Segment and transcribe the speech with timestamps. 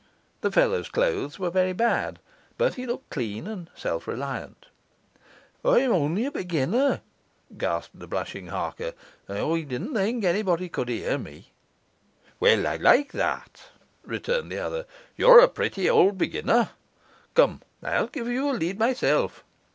[0.41, 2.17] The fellow's clothes were very bad,
[2.57, 4.65] but he looked clean and self reliant.
[5.63, 7.01] 'I'm only a beginner,'
[7.55, 8.93] gasped the blushing Harker,
[9.29, 11.51] 'I didn't think anybody could hear me.'
[12.39, 13.69] 'Well, I like that!'
[14.03, 14.87] returned the other.
[15.17, 16.71] 'You're a pretty old beginner.
[17.35, 19.43] Come, I'll give you a lead myself.